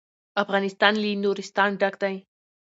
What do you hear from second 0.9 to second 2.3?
له نورستان ډک دی.